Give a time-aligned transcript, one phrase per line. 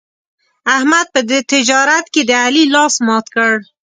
[0.75, 1.19] احمد په
[1.53, 3.53] تجارت کې د علي لاس مات کړ.